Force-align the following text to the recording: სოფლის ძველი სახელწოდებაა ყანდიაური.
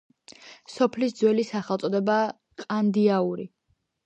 სოფლის 0.75 1.13
ძველი 1.19 1.45
სახელწოდებაა 1.49 2.25
ყანდიაური. 2.65 3.47